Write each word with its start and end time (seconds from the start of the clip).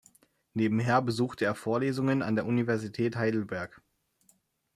Nebenher 0.55 0.99
besuchte 1.03 1.45
er 1.45 1.53
Vorlesungen 1.53 2.23
an 2.23 2.33
der 2.35 2.47
Universität 2.47 3.17
Heidelberg. 3.17 3.83